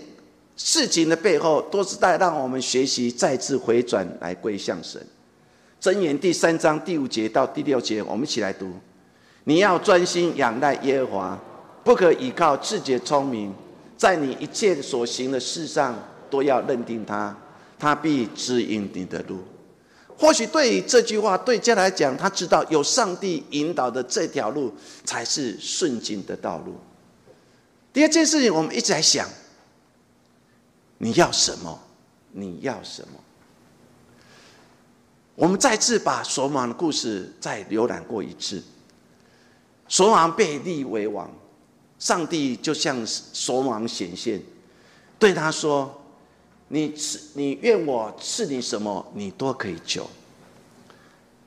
[0.56, 5.06] 事情的背后都是在让我们学习再次回转来归向神。
[5.82, 8.72] 箴言第三章第五节到第六节，我们一起来读：
[9.44, 11.40] 你要专心仰赖耶和华，
[11.84, 13.54] 不可依靠自己的聪明。
[13.98, 15.96] 在你一切所行的事上，
[16.30, 17.36] 都要认定他，
[17.78, 19.40] 他必指引你的路。
[20.18, 26.76] 或许对于这句话，对家来讲，他知道有上帝引导的这条路才是顺境的道路。
[27.92, 29.28] 第二件事情，我们一直在想：
[30.98, 31.80] 你要什么？
[32.32, 33.20] 你要什么？
[35.36, 38.62] 我们再次把索马的故事再浏览过一次。
[39.88, 41.30] 索马被立为王。
[42.04, 44.42] 上帝就向所王显现，
[45.18, 45.90] 对他说
[46.68, 50.06] ：“你赐你愿我赐你什么，你都可以求。”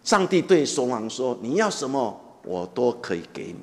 [0.03, 3.57] 上帝对所王说：“你要什么，我都可以给你。”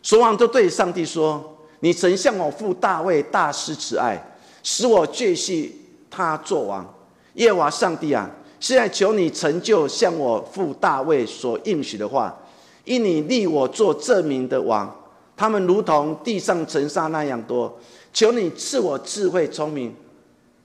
[0.00, 4.16] 所王就对上帝说：“你曾向我父大卫大施慈爱，
[4.62, 5.74] 使我确信
[6.08, 6.94] 他做王。
[7.34, 12.38] 耶和华上帝啊，现在求你成就向我父大卫所应许的话，
[12.84, 14.96] 因你立我做证明的王。”
[15.40, 17.80] 他们如同地上尘沙那样多，
[18.12, 19.90] 求你赐我智慧聪明，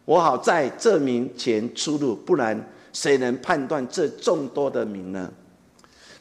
[0.03, 5.31] 我好在这名前出入，不然谁能判断这众多的名呢？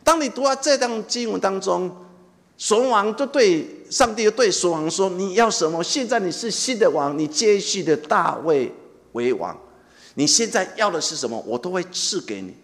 [0.05, 1.90] 当你读到这段经文当中，
[2.57, 5.83] 神王就对上帝对神王说：“你要什么？
[5.83, 8.73] 现在你是新的王，你接续的大卫
[9.14, 9.59] 为王，
[10.14, 11.37] 你现在要的是什么？
[11.45, 12.55] 我都会赐给你。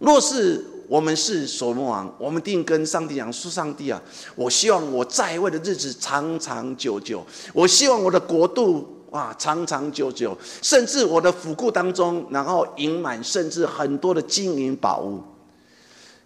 [0.00, 4.00] 若是……”我们是所罗王，我们定跟上帝讲说：“上帝啊，
[4.34, 15.22] 我希望我在位的日子长长久久，我希望我的国度啊，长长久久，甚至我的府库当中，然后盈满，甚至很多的金银宝物。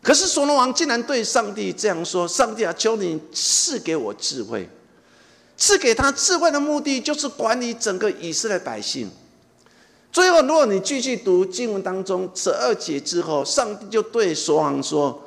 [0.03, 4.69] 可是所罗王竟然对上帝这样说：“上帝啊，求你赐给我智慧。
[5.57, 9.11] 赐给他智慧的目的，就是管理整个以色列百姓。”
[10.11, 15.23] 最后，如果你继续读经文当中十二节之后，上帝就对所王说：“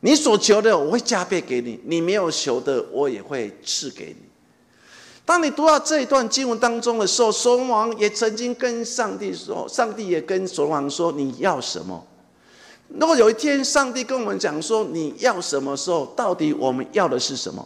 [0.00, 4.28] 你所求的，我会加倍给你；你没有求的，我也会赐给你。”
[5.24, 12.04] 当你读到这一段经文当中的时候，所王也曾经跟上帝说：“上帝也跟所王说，你要什么？”
[12.98, 17.64] 如果有一天上帝跟我们讲说你要什么时候，到底我们要的是什么？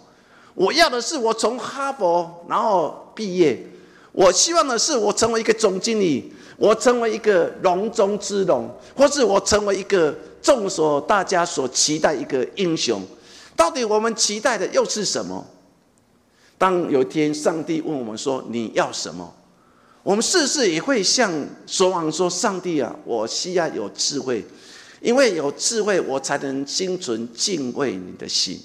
[0.54, 3.66] 我要的是我从哈佛然后毕业，
[4.14, 13.02] 我希望的是我成为一个总经理，我成为一个龙中之龙，或是我成为一个众所大家所期待一个英雄。
[13.56, 15.44] 到底我们期待的又是什么？
[16.56, 19.34] 当有一天上帝问我们说你要什么，
[20.04, 21.32] 我们是不是也会向
[21.66, 24.46] 所王说：上帝啊，我需要有智慧。
[25.00, 28.58] 因为有智慧，我才能心存敬畏你的心。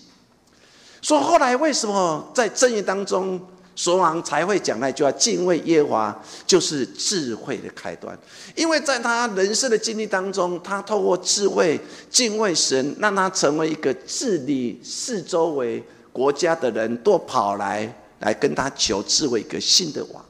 [1.01, 3.41] 说后来为什么在正义当中，
[3.79, 8.19] 所王才会讲那句话：敬畏耶和华就是智慧的开端。
[8.53, 17.89] 因为在他人生的经历当中，他透过智慧敬畏神，让他成为一个治理四周围国家的人都跑来
[18.19, 20.25] 来跟他求智慧，一个新的王。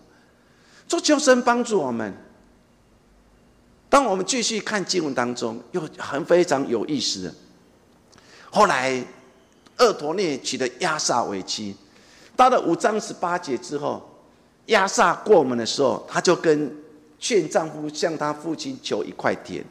[0.88, 2.14] 做求神帮助我们。
[3.90, 7.34] 当我们继续看经文当中，又很非常有意思的。
[8.52, 9.04] 后来，
[9.80, 11.76] 厄陀涅娶了亚萨为妻，
[12.40, 14.02] 到了五章十八节之后，
[14.68, 16.74] 亚萨过门的时候，他就跟
[17.20, 19.62] 劝丈夫向他父亲求一块田。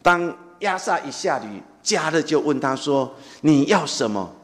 [0.00, 4.34] 当亚萨一下驴，加勒就问他说：“你要什么？”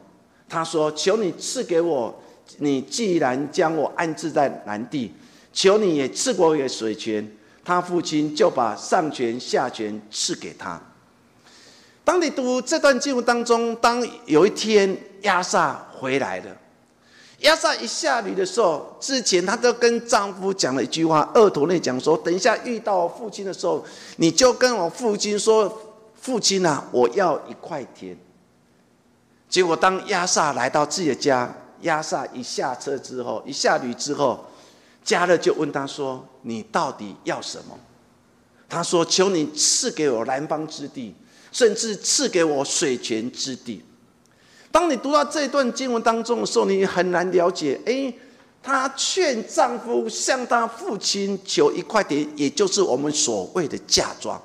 [0.47, 2.21] 他说：“求你赐给我，
[2.59, 5.11] 你既然将我安置在南地，
[5.51, 7.27] 求你也赐给我一个水泉。”
[7.65, 10.79] 他父亲就把上泉下泉赐给他。
[12.03, 16.55] 当你读这段经文当中，当有一天亚萨回来了，
[17.39, 23.83] 亚萨一下驴的时候，之前他都跟丈夫讲了一句话，二头内讲说：“等一下遇到父亲的时候，
[24.17, 25.81] 你就跟我父亲说，
[26.19, 28.17] 父亲啊，我要一块田。”
[29.47, 34.45] 结果当亚萨来到自己的家，亚萨一下车之后，一下驴之后。
[35.01, 37.75] 加勒就问他说：“你到底要什么？”
[38.69, 41.15] 他说：“求你赐给我南方之地，
[41.51, 43.83] 甚至赐给我水泉之地。”
[44.71, 47.79] 当你读到这段经文当中的时候，你很难了解。
[47.85, 48.13] 哎，
[48.61, 54.39] 她劝丈夫向她父亲求一块田，也就是我们所谓的嫁妆。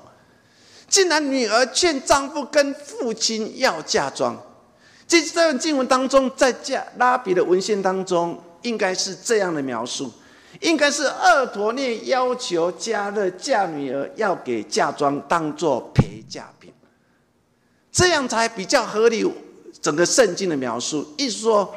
[0.87, 4.35] 竟然女儿劝丈夫跟父亲要嫁妆。
[5.07, 10.11] 这这段经文当中，在加拉比的文献当中，应该是这样的描述。
[10.61, 16.71] 应该是二陀念要求加勒嫁女儿要给嫁妆当做陪嫁品，
[17.91, 19.29] 这样才比较合理。
[19.85, 21.71] 整个圣经的描述，一说，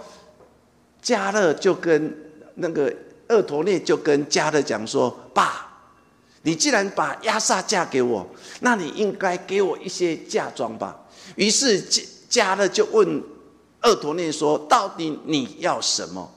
[1.02, 2.16] 加勒就跟
[2.54, 2.90] 那个
[3.28, 5.68] 二陀念就跟加勒讲说：“爸，
[6.40, 8.26] 你既然把亚萨嫁给我，
[8.60, 10.98] 那你应该给我一些嫁妆吧。”
[11.36, 13.22] 于是加加勒就问
[13.82, 16.32] 二陀念说：“到底你要什么？”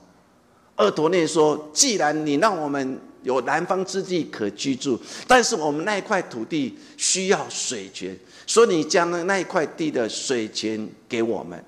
[0.76, 8.20] 二陀念说：“既然你让我们有南方之地可居住，但是我们那一块土地需要水泉，
[8.52, 11.64] 所以你将那那一块地的水泉给我们。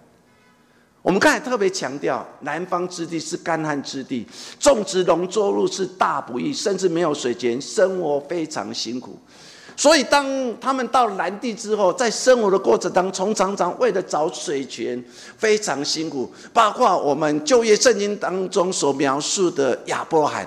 [1.01, 4.27] 我们刚才特别强调，南方之地是干旱之地，
[4.59, 9.17] 种植农作物是大不易，甚至没有水泉，生活非常辛苦。”
[9.77, 10.27] 所以，当
[10.59, 15.01] 他们到南地之后，在生活的过程当中，常常为了找水泉，
[15.37, 16.29] 非常辛苦。
[16.51, 20.45] 包括我们就业圣经当中所描述的亚伯罕，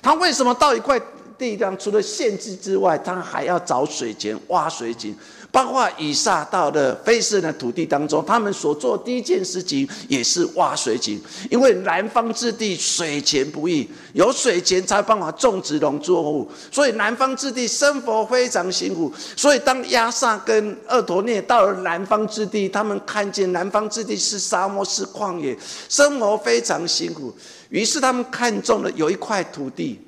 [0.00, 0.98] 他为什么到一块
[1.38, 5.14] 地上，除了限制之外，他还要找水泉、挖水井？
[5.52, 19.12] 包括以撒到的非斯的土地当中，他们所做第一件事情也是挖水井，因为南方之地水泉不易，有水泉才办法种植农作物，所以南方之地生活非常辛苦。
[19.36, 25.54] 所以当亚萨跟厄陀涅到了南方之地，他们看见南方之地是沙漠是旷野，
[25.86, 27.30] 生活非常辛苦，
[27.68, 30.00] 于是他们看中了有一块土地，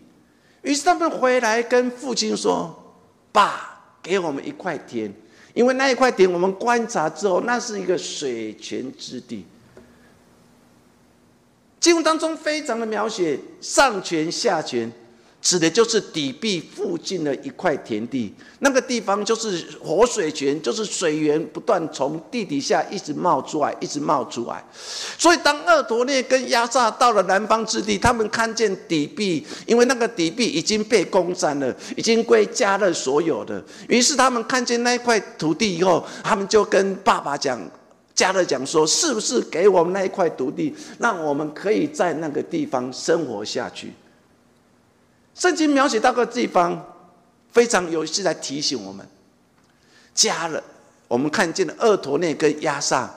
[0.62, 2.74] 于是他们回来跟父亲说
[3.30, 5.12] ：“爸，给我们一块田。”
[5.54, 9.46] 因为那一块点，我们观察之后，那是一个水泉之地。
[11.80, 14.90] 经文当中非常的描写上泉下泉，
[15.44, 24.64] 指的就是底壁附近的一块田地，那个地方就是活水泉，就是水源不断从地底下一直冒出来，一直冒出来。
[25.18, 33.62] 所以当厄陀涅跟亚萨到了南方之地，他们看见底壁，因为那个底壁已经被攻占了，已经归加勒所有的。
[33.86, 37.60] 于是他们看见那一块土地以后，他们就跟爸爸讲，
[38.14, 43.92] 加勒讲说：“是不是给我们那一块土地，让我们可以在那个地方生活下去？”
[45.34, 46.80] 圣经描写到个地方，
[47.50, 49.06] 非常有是在提醒我们，
[50.14, 50.62] 加了
[51.08, 53.12] 我们看见了厄陀内跟亚萨，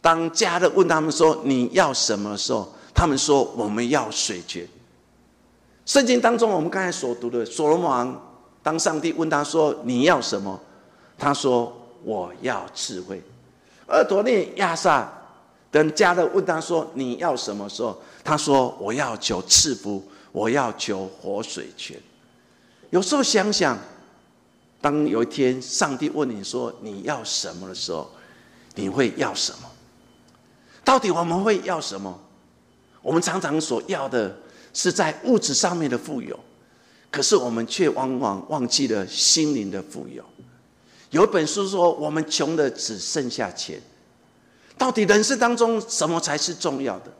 [0.00, 4.66] 当加勒问他们说你要什么时候，他们说我们要水泉。
[5.84, 10.58] 圣经当中我们刚才所读的所罗门王，当上帝问他说你要什么，
[11.18, 11.72] 他说
[12.02, 13.22] 我要智慧。
[13.88, 15.12] 厄陀内亚萨
[15.70, 20.02] 等加勒问他说你要什么时候，他说我要求赐福。
[20.32, 21.96] 我要求活水泉。
[22.90, 23.78] 有时候想想，
[24.80, 28.10] 当有一天上帝问你说你要什么的时候，
[28.74, 29.70] 你会要什么？
[30.84, 32.18] 到底我们会要什么？
[33.00, 34.36] 我们常常所要的
[34.74, 36.38] 是在物质上面的富有，
[37.10, 40.24] 可是我们却往往忘记了心灵的富有。
[41.10, 43.80] 有本书说，我们穷的只剩下钱。
[44.78, 47.12] 到底人生当中什么才是重要的？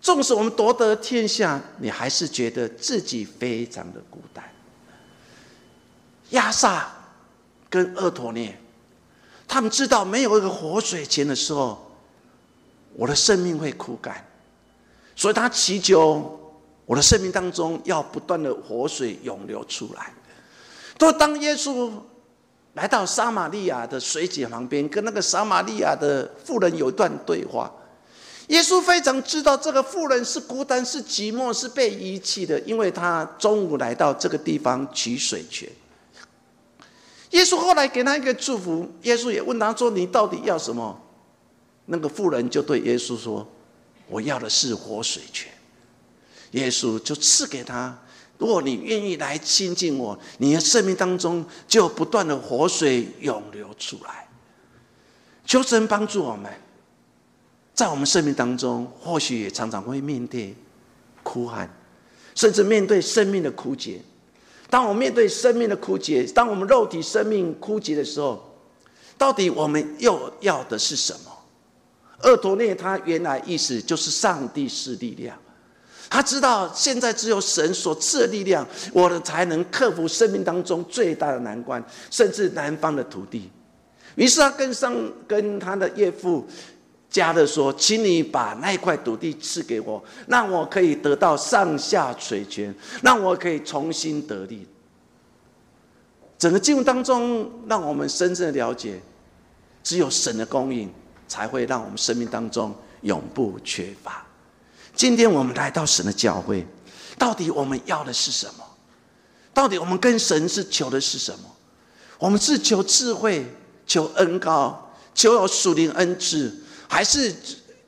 [0.00, 4.44] 纵使我们夺得天下，你还是觉得自己非常的孤单。
[6.30, 6.90] 亚萨
[7.68, 8.58] 跟厄陀涅，
[9.46, 11.90] 他们知道没有一个活水泉的时候，
[12.94, 14.24] 我的生命会枯干，
[15.16, 16.54] 所以他祈求
[16.86, 20.12] 我的生命当中要不断的活水涌流出来。
[20.96, 21.90] 都当耶稣
[22.74, 27.72] 来到撒玛利亚的水井旁边，跟那个撒玛利亚的妇人有一段对话。
[28.48, 35.68] 耶稣非常知道这个妇人是孤单、是寂寞、是被遗弃的，因为他中午来到这个地方取水泉。
[37.30, 40.98] 耶稣后来给他一个祝福，耶稣也问他说：“你到底要什么？”
[41.84, 43.46] 那个妇人就对耶稣说
[44.08, 45.52] ：“我要的是活水泉。”
[46.52, 47.98] 耶稣就赐给他
[48.38, 54.26] ：“如果你愿意来亲近我，你的生命当中就不断的活水涌流出来。”
[55.44, 56.50] 求神帮助我们。
[57.78, 60.52] 在我们生命当中，或许也常常会面对
[61.22, 61.72] 哭喊，
[62.34, 64.00] 甚至面对生命的枯竭。
[64.68, 68.42] 当我面对生命的枯竭，当我们肉体生命枯竭的时候，
[69.16, 71.30] 到底我们又要的是什么？
[72.24, 75.38] 厄陀涅他原来意思就是上帝是力量，
[76.10, 83.48] 他知道现在只有神所赐的力量，我的才能克服生命当中最大的难关，甚至南方的土地。
[84.16, 84.92] 于是他跟上
[85.28, 86.44] 跟他的岳父。
[87.10, 94.66] 加勒说：“请你把那块土地赐给我，让我可以得到上下水泉，让我可以重新得力。”
[96.38, 99.00] 整个经文当中，让我们深深的了解，
[99.82, 100.92] 只有神的供应，
[101.26, 104.24] 才会让我们生命当中永不缺乏。
[104.94, 106.66] 今天我们来到神的教会，
[107.16, 108.64] 到底我们要的是什么？
[109.54, 111.50] 到底我们跟神是求的是什么？
[112.18, 113.46] 我们是求智慧，
[113.86, 116.64] 求恩高，求有属灵恩赐。
[116.88, 117.32] 还是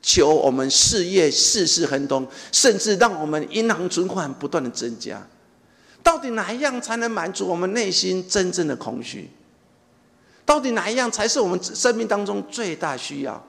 [0.01, 5.21] 求我们事业事事亨通，甚至让我们银行存款不断的增加。
[6.03, 9.29] 到底哪一样才能满足我们内心真正的空虚？
[10.45, 13.41] 到底哪一样才是我们生命当中最大需要？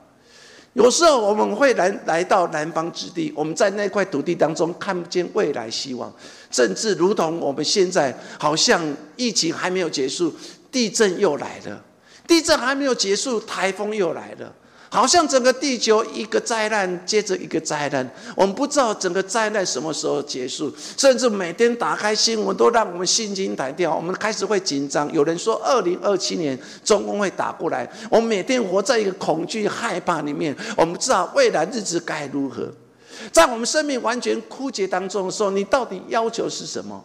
[0.73, 6.11] 有时候我们会来来到南方之地，我们在那块土地当中看不见未来希望，
[6.49, 8.81] 甚至如同我们现在好像
[9.15, 10.33] 疫情还没有结束，
[10.71, 11.83] 地震又来了，
[12.27, 14.53] 地震还没有结束，台风又来了。
[14.93, 25.11] 好像整个地球一个灾难接着一个灾难，我们不知道整个灾难什么时候结束，甚至每天打开新闻都让我们心惊胆跳，我们开始会紧张。
[25.11, 32.71] 有人说，二零二七年中共会打过来，我们每天活在一个恐惧害怕里面，我们不知道未来日子该如何。
[33.31, 37.03] 在我们生命完全枯竭当中的时候，你到底要求是什么？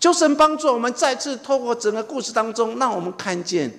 [0.00, 3.72] 求神帮助我们再次透过整个故事当中，让我们看见。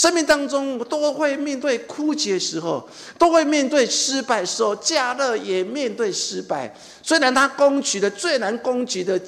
[0.00, 2.88] 生命当中都会面对枯竭时候，
[3.18, 4.74] 都会面对失败时候。
[4.76, 9.20] 加勒也面对失败，虽然他攻取的最难攻取的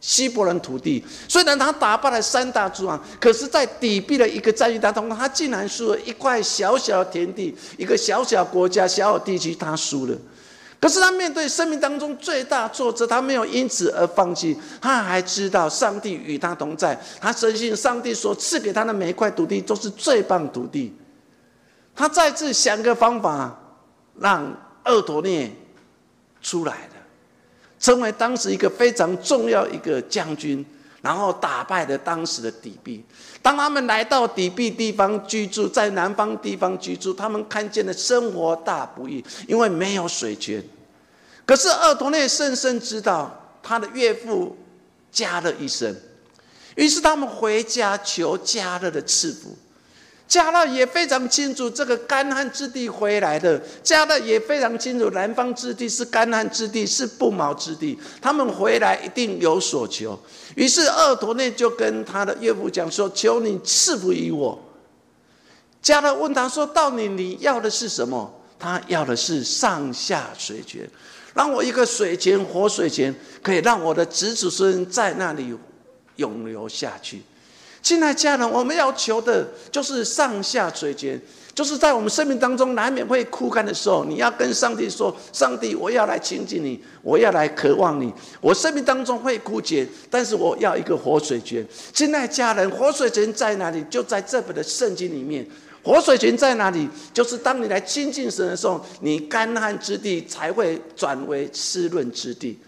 [0.00, 10.16] 希伯伦土地，虽然他打败了三大诸王，可是，在底壁的一个战役当中，他竟然输了一块小小的田地，一个小小国家、小小地区，他输了。
[10.80, 20.96] 可是他面对生命当中最大挫折，他没有因此而放弃，他还知道上帝与他同在，他深信上帝所赐给他的每一块土地都是最棒土地。
[21.96, 23.58] 他再次想个方法，
[24.20, 25.50] 让厄陀涅
[26.40, 26.94] 出来了。
[27.80, 30.64] 成为当时一个非常重要一个将军，
[31.00, 33.04] 然后打败了当时的底壁。
[33.40, 40.62] 当他们来到底壁地方居住，在南方地方居住，他们看见了生活大不易，因为没有水泉。
[41.46, 44.56] 可是二陀内深深知道他的岳父
[45.10, 45.96] 加勒一生，
[46.74, 49.56] 于是他们回家求加勒的赐福。
[50.28, 57.98] 加勒也非常清楚这个干旱之地回来的，加勒也非常清楚南方之地是干旱之地，是不毛之地。
[58.20, 60.18] 他们回来一定有所求。
[60.54, 64.62] 于是二陀内就跟他的岳父讲说：“求你赐福于我。”
[65.80, 70.86] 加勒问他说：“到底你要的是什么？”他要的是上下水泉，
[71.32, 75.56] 让我一个水泉活水泉，可以让我的子子孙在那里
[76.16, 77.22] 永留下去。
[77.88, 81.18] 亲爱家人，我们要求的就是上下水泉，
[81.54, 88.12] 就是在我们生命当中难免会枯干的时候，你要跟上帝说：“上帝，我要来亲近你，我要来渴望你。
[88.42, 93.82] 我生命当中会枯竭，但是我要一个活水泉。”亲爱家人，活水泉在哪里？
[93.88, 95.48] 就在这本的圣经里面。
[95.82, 96.86] 活水泉在哪里？
[97.14, 102.58] 就是当你来亲近神的时候，你干旱之地才会转为湿润之地。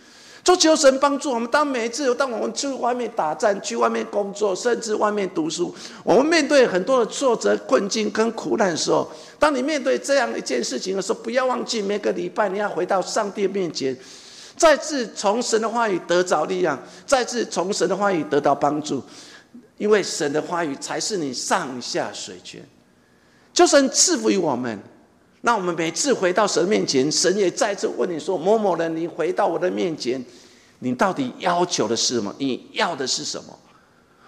[0.43, 1.49] 就求神帮助我们。
[1.51, 13.97] 当每一次，当我们去外面打战、去外面工作，甚至外面读书，我们面对很多的挫折、困境跟苦难的时候，当你面对这样一件事情的时候，不要忘记每个礼拜你要回到上帝面前，
[14.57, 19.03] 再次从神的话语得着力量，再次从神的话语得到帮助，
[19.77, 22.67] 因为神的话语才是你上下水泉。
[23.53, 24.81] 就神赐福于我们。
[25.43, 30.23] 那我们每次回到神面前，神也再次问你说：“某某人，你回到我的面前，
[30.81, 32.35] 你到底要求的是什么？
[32.39, 33.59] 你要的是什么？”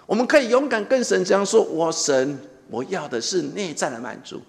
[0.07, 4.41] 我们可以勇敢跟神这样说：“我神，我要的是内在的满足。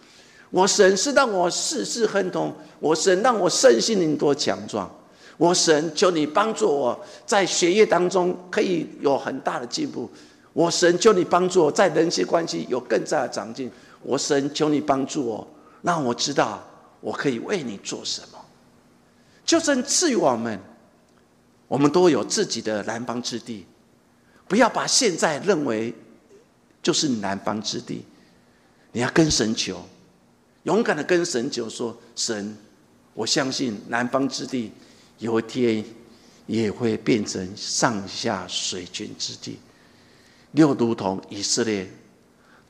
[0.50, 2.50] 我神是让我事事亨通。
[2.80, 4.90] 我神让我身心灵多强壮。
[5.36, 10.08] 我神求你帮助我在学业当中可以有很大的进步。
[10.54, 13.70] 我神求你帮助我在人际关系有更大的长进。
[14.02, 15.46] 我神求你帮助我。”
[15.84, 16.66] 让我知道
[17.02, 18.42] 我可以为你做什么。
[19.44, 20.58] 就算赐予我们，
[21.68, 23.66] 我们都有自己的南方之地。
[24.48, 25.94] 不要把现在认为
[26.82, 28.02] 就是南方之地。
[28.92, 29.86] 你要跟神求，
[30.62, 32.56] 勇敢的跟神求说：“神，
[33.12, 34.72] 我相信南方之地
[35.18, 35.84] 有一天
[36.46, 39.58] 也会变成上下水军之地，
[40.52, 41.86] 又如同以色列。”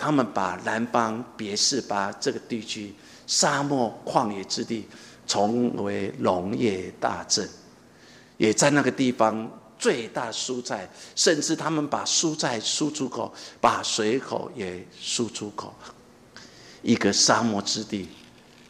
[0.05, 2.95] 他们把南方别是巴这个地区
[3.27, 4.87] 沙漠旷野之地，
[5.27, 7.49] 成为农业大镇，
[8.37, 10.87] 也在那个地方最大蔬菜，
[11.17, 13.33] 甚至他们把蔬菜输出口，
[13.63, 15.75] 把水口也输出口。
[16.83, 18.07] 一个沙漠之地，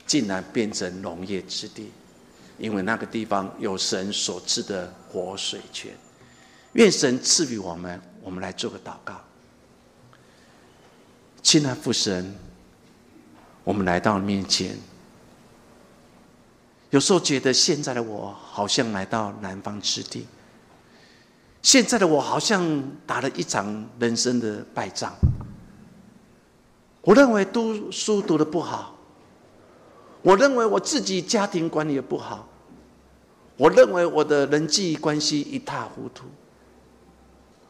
[0.06, 1.90] 竟然变成农业之地，
[2.58, 5.90] 因为那个地方有神所赐的活水泉。
[6.74, 9.20] 愿神赐予我们，我们来做个祷告。
[11.44, 12.34] 亲爱父神，
[13.64, 14.76] 我们来到面前。
[16.88, 20.26] 有时候觉得现在的我好像来到南方之地，
[21.60, 25.12] 现在的我好像打了一场人生的败仗。
[27.02, 28.96] 我认为读书读的不好，
[30.22, 32.48] 我认为我自己家庭管理的不好，
[33.58, 36.24] 我认为我的人际关系一塌糊涂。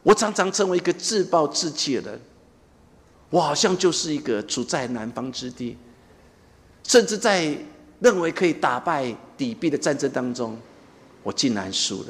[0.05, 2.21] 我常常成为一个自暴自弃的人。
[3.35, 5.77] 我好像就是一个处在南方之地，
[6.85, 7.53] 甚至在
[7.99, 10.57] 认为可以打败底壁的战争当中，
[11.25, 12.07] 我竟然输了。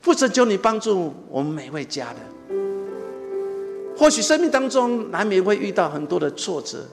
[0.00, 2.66] 父神求你帮助我们每位家人。
[3.96, 6.84] 或许生命当中难免会遇到很多的挫折，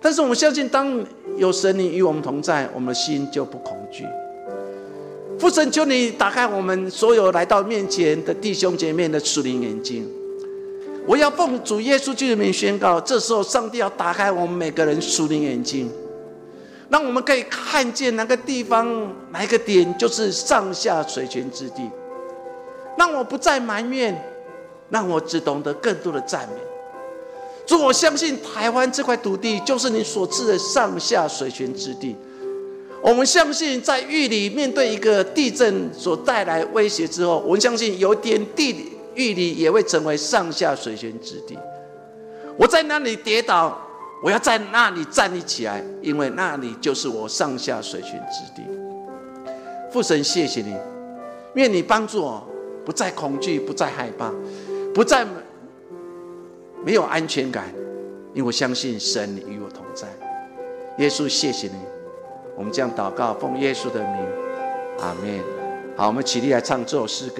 [0.00, 1.04] 但是我们相信，当
[1.36, 4.06] 有神你与我们同在，我们的心就不恐惧。
[5.38, 10.10] 父神求你打开我们所有来到面前的弟兄姐妹的属灵眼睛。
[11.06, 15.88] 我要奉主耶稣基督的名宣告，这时候上帝要打开我们每个人属灵眼睛，
[16.88, 21.88] 让我们可以看见哪个地方、哪个点就是上下水泉之地，
[22.98, 24.20] 让我不再埋怨，
[24.90, 26.60] 让我只懂得更多的赞美。
[27.64, 32.16] 主，我相信台湾这块土地就是你所赐的上下水泉之地。
[33.00, 38.95] 我们相信，在玉里面对一个地震所带来威胁之后，我们相信有点地理。
[39.16, 41.58] 玉里也会成为上下水泉之地。
[42.56, 43.76] 我在那里跌倒，
[44.22, 48.66] 我要在那里站立起来，因为那里就是我上下水泉之地。
[49.90, 50.74] 父神，谢谢你，
[51.54, 52.46] 愿你帮助我，
[52.84, 54.32] 不再恐惧，不再害怕，
[54.94, 55.26] 不再
[56.84, 57.72] 没有安全感，
[58.34, 60.06] 因为我相信神与我同在。
[60.98, 61.74] 耶稣，谢谢你，
[62.56, 64.16] 我们这样祷告，奉耶稣的名，
[65.00, 65.40] 阿门。
[65.96, 67.34] 好，我们起立来唱这首诗歌。